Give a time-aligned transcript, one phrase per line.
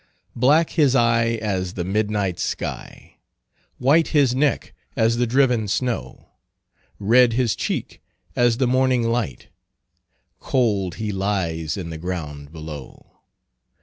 [0.35, 3.17] "Black his eye as the midnight sky.
[3.77, 6.29] White his neck as the driven snow,
[6.97, 8.01] Red his cheek
[8.35, 9.49] as the morning light;—
[10.39, 13.19] Cold he lies in the ground below.